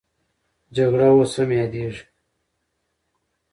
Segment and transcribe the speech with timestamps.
[0.75, 2.03] جګړه اوس هم یادېږي.